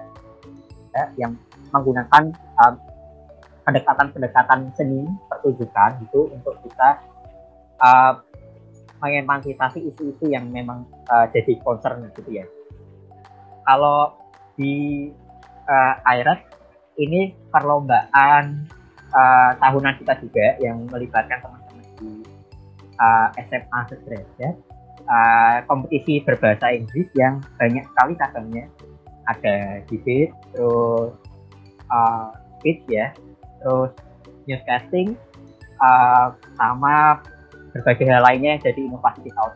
ya, 0.94 1.04
yang 1.26 1.32
menggunakan 1.74 2.30
uh, 2.62 2.74
pendekatan-pendekatan 3.66 4.70
seni 4.78 5.02
pertunjukan 5.26 5.90
gitu 6.06 6.30
untuk 6.30 6.54
kita 6.62 7.02
uh, 7.82 8.22
mengemansipasi 9.02 9.84
isu-isu 9.92 10.30
yang 10.30 10.48
memang 10.48 10.86
uh, 11.10 11.26
jadi 11.34 11.58
concern 11.60 12.08
gitu 12.14 12.40
ya. 12.40 12.46
Kalau 13.64 14.16
di 14.54 15.08
uh, 15.66 15.94
IRES 16.04 16.40
ini 17.00 17.34
perlombaan 17.50 18.68
uh, 19.10 19.50
tahunan 19.58 19.94
kita 19.98 20.14
juga 20.22 20.46
yang 20.62 20.86
melibatkan 20.86 21.42
teman-teman 21.42 21.84
di 21.98 22.10
uh, 23.00 23.28
SMA 23.34 23.80
sederajat 23.90 24.54
uh, 25.08 25.58
kompetisi 25.66 26.22
berbahasa 26.22 26.70
Inggris 26.70 27.08
yang 27.18 27.42
banyak 27.58 27.82
sekali 27.82 28.12
cabangnya 28.20 28.64
ada 29.28 29.80
debate 29.88 30.32
terus 30.52 31.12
uh, 31.90 32.28
ya. 32.88 33.12
Terus 33.64 33.92
newscasting 34.44 35.16
uh, 35.80 36.36
sama 36.60 37.20
berbagai 37.72 38.06
hal 38.08 38.22
lainnya 38.24 38.60
jadi 38.60 38.80
inovasi 38.84 39.28
tahun. 39.32 39.54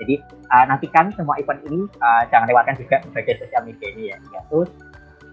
Jadi 0.00 0.14
uh, 0.48 0.64
nantikan 0.68 1.12
semua 1.12 1.36
event 1.36 1.60
ini 1.68 1.84
uh, 2.00 2.24
jangan 2.32 2.48
lewatkan 2.48 2.76
juga 2.80 3.04
berbagai 3.08 3.44
sosial 3.44 3.64
media 3.68 3.88
ini 3.92 4.02
ya. 4.12 4.16
Yaitu 4.32 4.68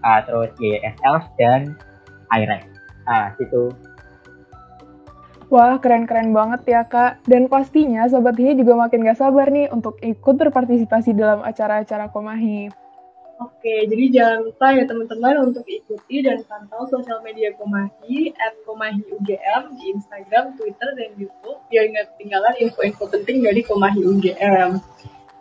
uh, 0.04 0.20
terus 0.24 0.50
YSL 0.60 1.16
dan 1.40 1.60
IREX 2.32 2.78
nah 3.08 3.32
gitu 3.40 3.72
Wah, 5.48 5.80
keren-keren 5.80 6.36
banget 6.36 6.60
ya, 6.68 6.84
Kak. 6.84 7.24
Dan 7.24 7.48
pastinya 7.48 8.04
Sobat 8.04 8.36
Hi 8.36 8.52
juga 8.52 8.76
makin 8.76 9.00
gak 9.08 9.16
sabar 9.16 9.48
nih 9.48 9.72
untuk 9.72 9.96
ikut 10.04 10.36
berpartisipasi 10.36 11.16
dalam 11.16 11.40
acara-acara 11.40 12.12
Komahi. 12.12 12.68
Oke, 13.38 13.86
jadi 13.86 14.04
jangan 14.10 14.50
lupa 14.50 14.74
ya 14.74 14.82
teman-teman 14.82 15.46
untuk 15.46 15.62
ikuti 15.70 16.26
dan 16.26 16.42
pantau 16.44 16.90
sosial 16.90 17.22
media 17.22 17.54
Komahi, 17.54 18.34
at 18.34 18.58
Komahi 18.66 18.98
UGM 19.14 19.78
di 19.78 19.94
Instagram, 19.94 20.58
Twitter, 20.58 20.90
dan 20.98 21.14
Youtube, 21.14 21.62
biar 21.70 21.86
nggak 21.86 22.06
ketinggalan 22.12 22.54
info-info 22.58 23.06
penting 23.06 23.46
dari 23.46 23.62
Komahi 23.62 24.02
UGM. 24.02 24.82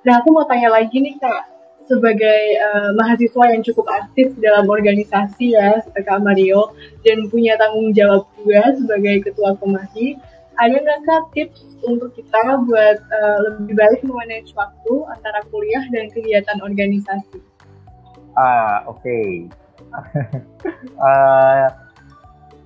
Nah, 0.06 0.14
aku 0.22 0.30
mau 0.30 0.46
tanya 0.46 0.78
lagi 0.78 0.94
nih 1.02 1.18
Kak, 1.18 1.57
sebagai 1.88 2.42
uh, 2.62 2.92
mahasiswa 3.00 3.44
yang 3.52 3.64
cukup 3.64 3.88
aktif 3.90 4.36
dalam 4.44 4.68
organisasi 4.68 5.56
ya, 5.56 5.80
seperti 5.82 6.08
Kak 6.08 6.22
Mario, 6.22 6.76
dan 7.02 7.32
punya 7.32 7.56
tanggung 7.56 7.96
jawab 7.96 8.28
juga 8.38 8.76
sebagai 8.76 9.28
Ketua 9.28 9.56
Komahi, 9.58 10.20
ada 10.58 10.76
nggak 10.76 11.02
Kak 11.08 11.24
tips 11.34 11.62
untuk 11.86 12.12
kita 12.18 12.66
buat 12.68 12.98
uh, 13.00 13.38
lebih 13.50 13.78
baik 13.78 14.00
memanage 14.04 14.52
waktu 14.58 14.94
antara 15.14 15.40
kuliah 15.54 15.86
dan 15.94 16.10
kegiatan 16.12 16.58
organisasi? 16.62 17.40
Ah, 18.38 18.86
oke. 18.86 19.02
Okay. 19.02 19.50
uh, 21.08 21.68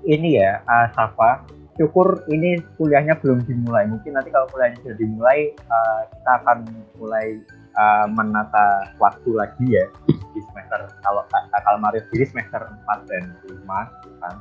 ini 0.08 0.40
ya, 0.42 0.60
uh, 0.66 0.88
Safa. 0.96 1.46
Syukur 1.80 2.28
ini 2.28 2.60
kuliahnya 2.75 3.16
belum 3.24 3.48
dimulai. 3.48 3.88
Mungkin 3.88 4.16
nanti 4.16 4.30
kalau 4.30 4.48
kuliahnya 4.51 4.78
sudah 4.84 4.98
dimulai, 5.00 5.56
uh, 5.72 6.01
kita 6.12 6.32
akan 6.44 6.58
mulai 7.00 7.40
uh, 7.75 8.06
menata 8.12 8.96
waktu 9.00 9.30
lagi 9.36 9.66
ya 9.68 9.86
di 10.08 10.42
semester 10.51 10.92
kalau 11.04 11.24
kalau 11.51 11.80
Mario 11.80 12.01
sendiri 12.10 12.25
semester 12.32 12.62
4 12.88 13.10
dan 13.10 13.24
5 13.48 14.22
kan. 14.22 14.36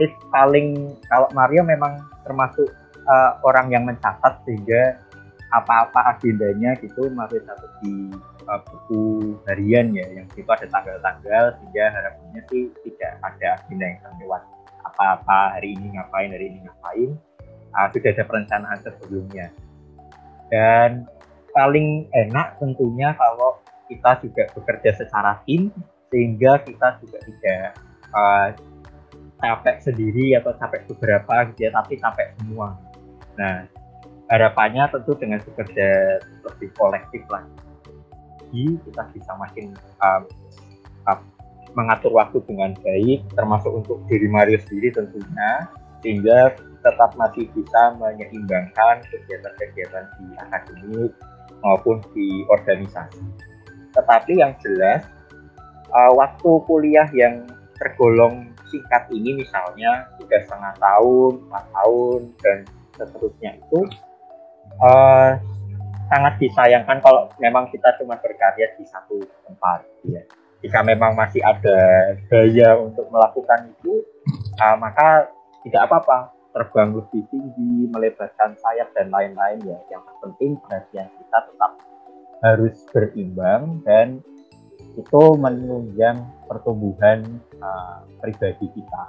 Tips 0.00 0.16
paling 0.32 0.96
kalau 1.12 1.28
Mario 1.36 1.60
memang 1.66 2.00
termasuk 2.24 2.68
uh, 3.04 3.36
orang 3.44 3.68
yang 3.68 3.84
mencatat 3.84 4.40
sehingga 4.48 4.96
apa-apa 5.50 6.14
agendanya 6.14 6.78
gitu 6.78 7.10
Mario 7.10 7.42
catat 7.42 7.72
di 7.82 8.14
uh, 8.46 8.60
buku 8.62 9.34
harian 9.50 9.90
ya 9.90 10.06
yang 10.14 10.26
itu 10.38 10.46
ada 10.46 10.66
tanggal-tanggal 10.70 11.58
sehingga 11.58 11.84
harapannya 11.90 12.42
sih 12.48 12.70
tidak 12.86 13.12
ada 13.20 13.46
agenda 13.58 13.84
yang 13.84 14.00
terlewat. 14.06 14.42
Apa-apa 14.80 15.58
hari 15.58 15.76
ini 15.76 15.98
ngapain 15.98 16.30
hari 16.32 16.46
ini 16.54 16.58
ngapain. 16.64 17.10
Uh, 17.70 17.86
sudah 17.94 18.10
ada 18.10 18.24
perencanaan 18.26 18.78
sebelumnya. 18.82 19.46
Dan 20.50 21.06
paling 21.54 22.08
enak 22.12 22.58
tentunya 22.58 23.14
kalau 23.18 23.60
kita 23.90 24.22
juga 24.22 24.42
bekerja 24.54 24.90
secara 25.02 25.42
tim 25.44 25.74
sehingga 26.10 26.62
kita 26.62 26.98
juga 27.02 27.18
tidak 27.26 27.64
uh, 28.14 28.48
capek 29.40 29.76
sendiri 29.80 30.36
atau 30.36 30.52
capek 30.54 30.86
beberapa 30.94 31.48
gitu 31.50 31.60
ya 31.66 31.70
tapi 31.74 31.98
capek 31.98 32.28
semua. 32.38 32.76
Nah 33.38 33.66
harapannya 34.30 34.86
tentu 34.94 35.18
dengan 35.18 35.42
bekerja 35.42 35.88
lebih 36.22 36.70
kolektif 36.78 37.22
lah. 37.32 37.42
Lagi 38.46 38.66
kita 38.86 39.02
bisa 39.14 39.32
makin 39.38 39.74
uh, 40.02 40.22
uh, 41.10 41.20
mengatur 41.74 42.14
waktu 42.14 42.42
dengan 42.46 42.74
baik 42.82 43.26
termasuk 43.34 43.70
untuk 43.70 44.02
diri 44.10 44.26
Mario 44.26 44.58
sendiri 44.66 44.90
tentunya 44.94 45.70
sehingga 46.02 46.56
tetap 46.80 47.12
masih 47.14 47.46
bisa 47.52 47.94
menyeimbangkan 48.00 49.04
kegiatan-kegiatan 49.06 50.04
di 50.16 50.26
akademik 50.40 51.12
maupun 51.60 52.00
di 52.12 52.44
organisasi. 52.48 53.22
Tetapi 53.94 54.32
yang 54.38 54.54
jelas 54.62 55.04
uh, 55.90 56.12
waktu 56.16 56.50
kuliah 56.66 57.08
yang 57.12 57.46
tergolong 57.80 58.52
singkat 58.70 59.08
ini 59.10 59.40
misalnya 59.40 60.06
tiga 60.20 60.38
setengah 60.46 60.74
tahun, 60.78 61.32
empat 61.48 61.64
tahun 61.74 62.20
dan 62.38 62.58
seterusnya 62.94 63.50
itu 63.58 63.80
uh, 64.84 65.32
sangat 66.10 66.34
disayangkan 66.42 66.98
kalau 67.02 67.30
memang 67.38 67.70
kita 67.70 67.94
cuma 67.98 68.18
berkarya 68.18 68.74
di 68.76 68.84
satu 68.86 69.18
tempat 69.46 69.86
ya. 70.06 70.22
Jika 70.60 70.84
memang 70.84 71.16
masih 71.16 71.40
ada 71.40 72.12
daya 72.28 72.76
untuk 72.76 73.08
melakukan 73.08 73.72
itu, 73.72 74.04
uh, 74.60 74.76
maka 74.76 75.32
tidak 75.64 75.88
apa-apa 75.88 76.39
terbang 76.50 76.90
lebih 76.94 77.22
tinggi, 77.30 77.86
melebarkan 77.90 78.58
sayap 78.58 78.90
dan 78.94 79.10
lain-lain 79.10 79.60
ya. 79.62 79.78
Yang 79.90 80.02
penting 80.22 80.50
perhatian 80.66 81.08
kita 81.14 81.38
tetap 81.46 81.72
harus 82.40 82.74
berimbang 82.90 83.84
dan 83.84 84.24
itu 84.98 85.22
menunjang 85.38 86.26
pertumbuhan 86.50 87.22
uh, 87.62 88.02
pribadi 88.18 88.66
kita. 88.74 89.04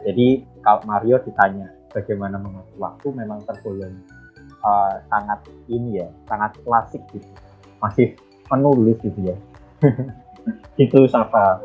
Jadi 0.00 0.48
kalau 0.64 0.80
Mario 0.88 1.20
ditanya 1.20 1.68
bagaimana 1.92 2.40
mengatur 2.40 2.76
waktu 2.80 3.06
memang 3.12 3.44
tergolong 3.44 4.00
uh, 4.64 4.96
sangat 5.12 5.44
ini 5.68 6.00
ya, 6.00 6.08
sangat 6.24 6.56
klasik 6.64 7.02
gitu. 7.12 7.28
Masih 7.84 8.16
menulis 8.48 8.96
gitu 9.04 9.20
ya. 9.28 9.36
itu 10.82 10.98
Safa. 11.12 11.60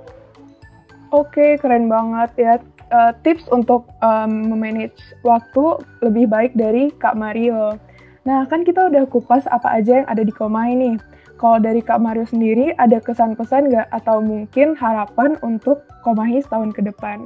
Oke, 1.15 1.56
keren 1.56 1.88
banget 1.88 2.32
ya. 2.36 2.54
Uh, 2.93 3.09
tips 3.25 3.49
untuk 3.49 3.89
um, 4.05 4.53
memanage 4.53 4.93
waktu 5.25 5.81
lebih 6.05 6.29
baik 6.29 6.53
dari 6.53 6.93
Kak 7.01 7.17
Mario. 7.17 7.81
Nah, 8.29 8.45
kan 8.45 8.61
kita 8.61 8.93
udah 8.93 9.09
kupas 9.09 9.49
apa 9.49 9.81
aja 9.81 10.05
yang 10.05 10.07
ada 10.07 10.21
di 10.21 10.29
Koma 10.29 10.69
ini. 10.69 11.01
Kalau 11.41 11.57
dari 11.57 11.81
Kak 11.81 11.97
Mario 11.97 12.29
sendiri, 12.29 12.77
ada 12.77 13.01
kesan-pesan 13.01 13.73
nggak 13.73 13.89
atau 13.89 14.21
mungkin 14.21 14.77
harapan 14.77 15.33
untuk 15.41 15.81
Komahi 16.05 16.45
setahun 16.45 16.77
ke 16.77 16.85
depan? 16.85 17.25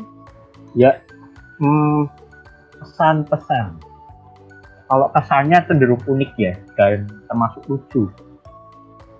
Ya, 0.79 1.03
hmm, 1.59 2.07
pesan-pesan 2.79 3.89
kalau 4.89 5.07
kesannya 5.13 5.61
cenderung 5.69 6.01
unik 6.09 6.31
ya 6.41 6.53
dan 6.73 7.05
termasuk 7.29 7.61
lucu. 7.69 8.09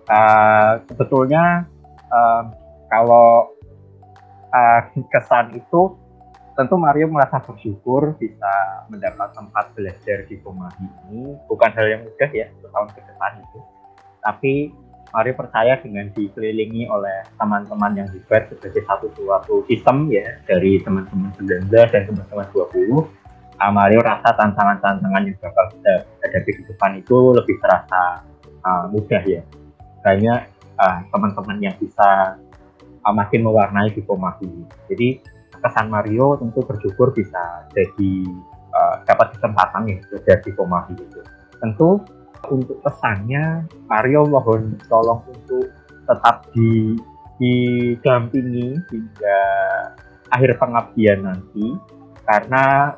Uh, 0.10 0.82
sebetulnya 0.90 1.70
uh, 2.10 2.50
kalau 2.90 3.54
uh, 4.50 4.82
kesan 5.14 5.54
itu 5.54 5.94
tentu 6.60 6.76
Mario 6.76 7.08
merasa 7.08 7.40
bersyukur 7.40 8.20
bisa 8.20 8.84
mendapat 8.92 9.32
tempat 9.32 9.72
belajar 9.72 10.28
di 10.28 10.36
Komahi 10.44 10.88
ini 11.08 11.40
bukan 11.48 11.72
hal 11.72 11.88
yang 11.88 12.02
mudah 12.04 12.30
ya 12.36 12.52
tahun 12.52 12.90
ke 12.92 13.00
depan 13.00 13.32
itu 13.40 13.60
tapi 14.20 14.54
Mario 15.16 15.34
percaya 15.40 15.80
dengan 15.80 16.12
dikelilingi 16.12 16.92
oleh 16.92 17.24
teman-teman 17.40 18.04
yang 18.04 18.08
hebat 18.12 18.52
sebagai 18.52 18.84
satu 18.84 19.08
suatu 19.16 19.64
sistem 19.72 20.12
ya 20.12 20.36
dari 20.44 20.84
teman-teman 20.84 21.32
19 21.40 21.72
dan 21.72 22.04
teman-teman 22.12 22.46
20 22.52 23.08
Mario 23.68 24.00
rasa 24.00 24.32
tantangan-tantangan 24.40 25.28
yang 25.28 25.36
bakal 25.44 25.68
kita 25.76 26.08
hadapi 26.24 26.52
di 26.56 26.64
depan 26.72 26.92
itu 26.96 27.18
lebih 27.36 27.60
terasa 27.60 28.24
uh, 28.64 28.88
mudah 28.88 29.20
ya. 29.28 29.44
Banyak 30.00 30.42
uh, 30.80 31.00
teman-teman 31.12 31.60
yang 31.60 31.76
bisa 31.76 32.40
uh, 33.04 33.12
makin 33.12 33.44
mewarnai 33.44 33.92
di 33.92 34.00
Komahi. 34.00 34.48
Jadi 34.88 35.20
kesan 35.60 35.88
Mario 35.92 36.40
tentu 36.40 36.64
bersyukur 36.64 37.12
bisa 37.12 37.68
jadi 37.76 38.14
uh, 38.74 38.96
dapat 39.06 39.36
kesempatan 39.38 39.88
ya 39.88 39.98
belajar 40.10 40.38
di 40.44 40.52
Komahi 40.56 40.96
itu. 40.96 41.22
Tentu 41.60 41.90
untuk 42.48 42.78
pesannya 42.82 43.68
Mario 43.92 44.24
mohon 44.26 44.80
tolong 44.88 45.22
untuk 45.28 45.68
tetap 46.08 46.48
di 46.56 46.96
didampingi 47.40 48.76
hingga 48.92 49.40
akhir 50.28 50.60
pengabdian 50.60 51.24
nanti 51.24 51.72
karena 52.28 52.94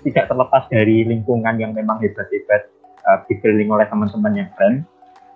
tidak 0.00 0.24
terlepas 0.28 0.64
dari 0.72 1.04
lingkungan 1.04 1.56
yang 1.60 1.72
memang 1.76 2.00
hebat-hebat 2.00 2.72
uh, 3.04 3.20
dikelilingi 3.28 3.72
oleh 3.72 3.86
teman-teman 3.88 4.32
yang 4.32 4.48
keren 4.56 4.88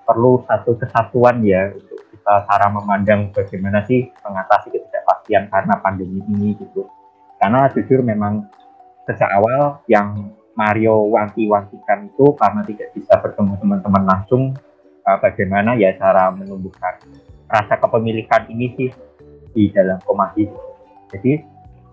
perlu 0.09 0.41
satu 0.49 0.81
kesatuan 0.81 1.45
ya 1.45 1.69
untuk 1.69 2.01
kita 2.09 2.49
cara 2.49 2.67
memandang 2.73 3.29
bagaimana 3.37 3.85
sih 3.85 4.09
mengatasi 4.25 4.73
ketidakpastian 5.09 5.49
karena 5.49 5.75
pandemi 5.81 6.21
ini 6.29 6.53
gitu 6.61 6.85
Karena 7.39 7.71
jujur 7.71 8.03
memang 8.03 8.45
sejak 9.07 9.31
awal 9.31 9.81
yang 9.87 10.35
Mario 10.59 11.07
wanti-wantikan 11.15 12.11
itu 12.11 12.35
karena 12.35 12.67
tidak 12.67 12.91
bisa 12.91 13.15
bertemu 13.23 13.55
teman-teman 13.63 14.05
langsung 14.11 14.43
uh, 15.07 15.19
bagaimana 15.23 15.79
ya 15.79 15.95
cara 15.95 16.35
menumbuhkan 16.35 16.99
rasa 17.47 17.79
kepemilikan 17.79 18.51
ini 18.51 18.75
sih 18.75 18.91
di 19.55 19.71
dalam 19.71 20.03
Komahi. 20.03 20.51
Jadi 21.15 21.41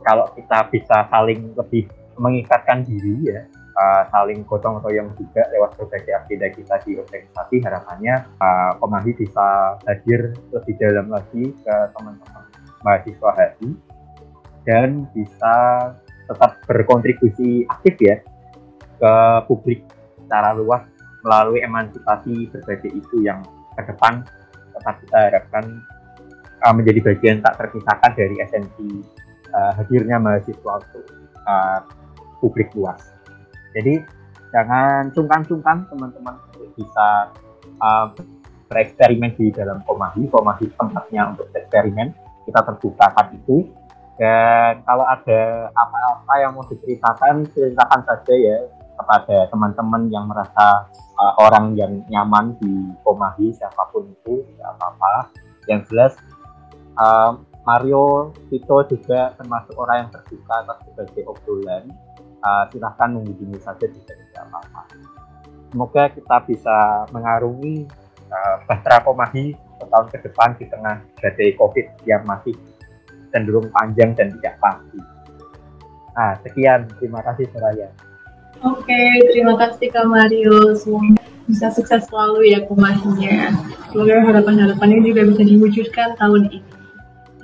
kalau 0.01 0.25
kita 0.33 0.65
bisa 0.73 1.05
saling 1.13 1.53
lebih 1.53 1.85
mengikatkan 2.17 2.81
diri 2.89 3.29
ya, 3.29 3.45
uh, 3.77 4.09
saling 4.09 4.41
gotong 4.49 4.81
royong 4.81 5.13
juga 5.13 5.45
lewat 5.53 5.77
berbagai 5.77 6.25
agenda 6.25 6.49
kita 6.49 6.75
di 6.89 6.97
organisasi, 6.97 7.61
harapannya 7.61 8.25
uh, 8.41 9.13
bisa 9.13 9.77
hadir 9.85 10.33
lebih 10.49 10.73
dalam 10.81 11.13
lagi 11.13 11.53
ke 11.53 11.75
teman-teman 11.93 12.44
mahasiswa 12.85 13.29
HI 13.33 13.69
dan 14.69 15.09
bisa 15.11 15.55
tetap 16.25 16.61
berkontribusi 16.69 17.65
aktif 17.69 17.95
ya 18.01 18.17
ke 18.97 19.13
publik 19.49 19.81
secara 20.21 20.53
luas 20.53 20.85
melalui 21.25 21.65
emansipasi 21.65 22.49
berbagai 22.53 22.93
isu 22.93 23.25
yang 23.25 23.41
ke 23.73 23.81
depan 23.89 24.21
tetap 24.77 24.95
kita 25.01 25.17
harapkan 25.17 25.65
uh, 26.65 26.73
menjadi 26.73 26.99
bagian 27.13 27.41
tak 27.41 27.57
terpisahkan 27.57 28.11
dari 28.13 28.35
esensi 28.41 28.89
uh, 29.53 29.71
hadirnya 29.77 30.17
mahasiswa 30.21 30.71
untuk 30.81 31.05
uh, 31.45 31.79
publik 32.41 32.69
luas. 32.77 33.01
Jadi 33.75 34.01
jangan 34.53 35.11
sungkan-sungkan 35.11 35.89
teman-teman 35.91 36.35
untuk 36.53 36.71
bisa 36.77 37.33
uh, 37.81 38.07
bereksperimen 38.71 39.35
di 39.35 39.51
dalam 39.51 39.81
Komahi. 39.83 40.27
Komahi 40.31 40.65
tempatnya 40.75 41.35
untuk 41.35 41.49
eksperimen. 41.53 42.24
Kita 42.45 42.61
terbukakan 42.61 43.25
itu. 43.35 43.67
Dan 44.15 44.79
kalau 44.87 45.03
ada 45.03 45.67
apa-apa 45.75 46.33
yang 46.39 46.55
mau 46.55 46.63
diceritakan 46.63 47.51
ceritakan 47.51 48.01
saja 48.07 48.33
ya 48.33 48.57
kepada 48.95 49.51
teman-teman 49.51 50.07
yang 50.07 50.23
merasa 50.23 50.87
uh, 51.19 51.33
orang 51.43 51.75
yang 51.75 51.99
nyaman 52.07 52.55
di 52.63 52.95
Komahi 53.03 53.51
siapa 53.51 53.91
pun 53.91 54.07
itu 54.07 54.39
tidak 54.47 54.71
apa-apa. 54.79 55.35
Yang 55.67 55.81
jelas 55.91 56.13
uh, 56.95 57.35
Mario 57.67 58.31
Tito 58.47 58.87
juga 58.87 59.35
termasuk 59.35 59.75
orang 59.75 60.07
yang 60.07 60.09
terbuka 60.15 60.53
atas 60.63 60.77
berbagai 60.87 61.23
obrolan. 61.27 61.83
Uh, 62.45 62.63
silahkan 62.69 63.09
menghubungi 63.09 63.57
saja 63.57 63.89
juga 63.89 64.13
tidak 64.13 64.43
apa-apa. 64.47 64.81
Semoga 65.73 66.03
kita 66.13 66.37
bisa 66.45 66.77
mengarungi 67.09 67.89
uh, 68.29 68.55
Bahtera 68.69 69.01
Komahi 69.01 69.57
setahun 69.79 70.07
ke 70.11 70.17
depan 70.23 70.49
di 70.59 70.65
tengah 70.71 71.03
badai 71.19 71.51
COVID 71.59 71.85
yang 72.07 72.23
masih 72.23 72.55
cenderung 73.35 73.67
panjang 73.75 74.15
dan 74.15 74.31
tidak 74.39 74.55
pasti. 74.63 74.99
Nah, 76.15 76.33
sekian. 76.39 76.87
Terima 76.97 77.19
kasih, 77.19 77.45
Soraya. 77.51 77.91
Oke, 78.63 79.03
terima 79.35 79.59
kasih 79.59 79.91
Kak 79.91 80.07
Mario. 80.07 80.71
Semoga 80.79 81.19
bisa 81.45 81.67
sukses 81.75 82.07
selalu 82.07 82.55
ya 82.55 82.63
kumahinya. 82.65 83.51
Semoga 83.91 84.23
harapan-harapannya 84.23 85.03
juga 85.03 85.27
bisa 85.27 85.43
diwujudkan 85.43 86.15
tahun 86.15 86.47
ini. 86.49 86.71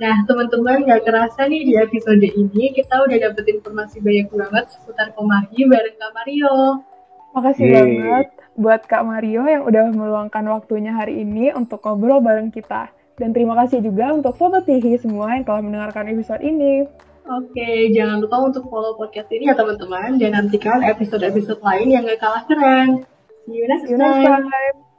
Nah, 0.00 0.16
teman-teman, 0.26 0.88
gak 0.88 1.04
kerasa 1.04 1.46
nih 1.46 1.62
di 1.68 1.74
episode 1.78 2.24
ini 2.24 2.74
kita 2.74 3.06
udah 3.06 3.18
dapet 3.28 3.44
informasi 3.60 4.02
banyak 4.02 4.32
banget 4.34 4.64
seputar 4.72 5.12
Komahi 5.14 5.68
bareng 5.68 5.96
Kak 6.00 6.10
Mario. 6.16 6.82
Makasih 7.36 7.64
Yeay. 7.64 7.76
banget 7.76 8.28
buat 8.56 8.84
Kak 8.84 9.04
Mario 9.04 9.48
yang 9.48 9.64
udah 9.64 9.92
meluangkan 9.92 10.44
waktunya 10.52 10.92
hari 10.92 11.24
ini 11.24 11.52
untuk 11.52 11.80
ngobrol 11.84 12.20
bareng 12.20 12.52
kita. 12.52 12.92
Dan 13.16 13.36
terima 13.36 13.56
kasih 13.64 13.84
juga 13.84 14.12
untuk 14.12 14.36
Sobat 14.40 14.64
Tihi 14.64 14.96
semua 14.96 15.36
yang 15.36 15.44
telah 15.44 15.60
mendengarkan 15.60 16.08
episode 16.10 16.40
ini. 16.40 16.88
Oke, 17.22 17.94
jangan 17.94 18.18
lupa 18.18 18.50
untuk 18.50 18.66
follow 18.66 18.98
podcast 18.98 19.30
ini 19.30 19.46
ya 19.46 19.54
teman-teman 19.54 20.18
dan 20.18 20.34
nantikan 20.34 20.82
episode-episode 20.82 21.62
lain 21.62 21.86
yang 21.92 22.02
gak 22.02 22.18
kalah 22.18 22.42
keren. 22.50 23.06
See 23.46 23.62
you 23.62 23.66
next, 23.70 23.86
See 23.86 23.94
you 23.94 23.98
next 24.00 24.26
time. 24.26 24.50
time. 24.50 24.91